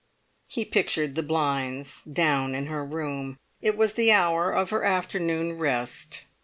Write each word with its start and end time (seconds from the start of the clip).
He 0.49 0.65
pictured 0.65 1.13
the 1.13 1.21
blinds 1.21 2.01
down 2.11 2.55
in 2.55 2.65
her 2.65 2.83
room; 2.83 3.37
it 3.61 3.77
was 3.77 3.93
the 3.93 4.11
hour 4.11 4.51
of 4.51 4.71
her 4.71 4.83
afternoon 4.83 5.59
rest. 5.59 6.23